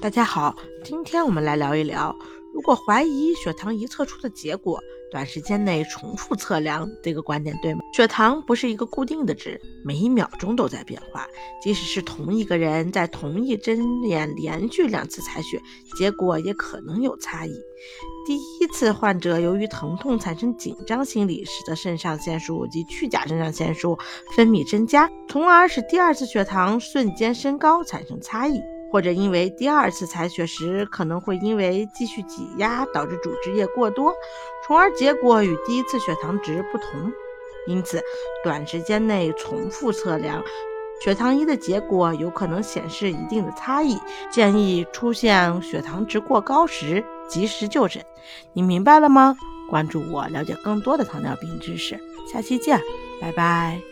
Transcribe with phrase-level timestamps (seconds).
[0.00, 2.16] 大家好，今天我们来聊一聊，
[2.54, 4.80] 如果怀疑血糖仪测出的结果
[5.10, 7.80] 短时间内重复测量，这个观点对吗？
[7.92, 11.26] 血糖不是一个固定的值，每一秒钟都在变化。
[11.62, 15.60] 即使是同一个人在同一针眼连续两次采血，
[15.98, 17.52] 结果也可能有差异。
[18.26, 23.98] 第一次患者由于疼痛产生紧张心理，使得肾上腺素及去甲肾上腺素
[24.34, 28.58] 分泌增加，从而使第二次血糖瞬间升高，产生差异。
[28.90, 34.12] 或者因为第二次采血时可能会因为继续挤压导致组织液过多，
[34.66, 37.12] 从而结果与第一次血糖值不同。
[37.66, 38.02] 因此，
[38.42, 40.42] 短时间内重复测量
[41.02, 43.98] 血糖仪的结果有可能显示一定的差异。
[44.30, 48.02] 建议出现血糖值过高时及时就诊。
[48.54, 49.36] 你明白了吗？
[49.68, 52.00] 关注我，了解更多的糖尿病知识。
[52.32, 52.80] 下期见，
[53.20, 53.89] 拜拜。